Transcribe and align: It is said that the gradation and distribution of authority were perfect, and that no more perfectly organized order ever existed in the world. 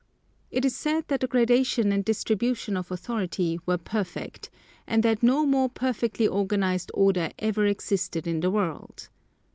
It 0.49 0.65
is 0.65 0.75
said 0.75 1.07
that 1.09 1.19
the 1.19 1.27
gradation 1.27 1.91
and 1.91 2.03
distribution 2.03 2.75
of 2.75 2.89
authority 2.89 3.59
were 3.67 3.77
perfect, 3.77 4.49
and 4.87 5.03
that 5.03 5.21
no 5.21 5.45
more 5.45 5.69
perfectly 5.69 6.27
organized 6.27 6.89
order 6.95 7.29
ever 7.37 7.67
existed 7.67 8.25
in 8.25 8.39
the 8.39 8.49
world. 8.49 9.09